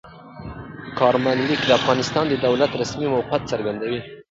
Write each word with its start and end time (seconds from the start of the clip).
کارمل 0.99 1.37
لیک 1.47 1.61
د 1.65 1.71
افغانستان 1.79 2.25
د 2.29 2.33
دولت 2.45 2.71
رسمي 2.81 3.07
موقف 3.13 3.41
څرګندوي. 3.51 3.99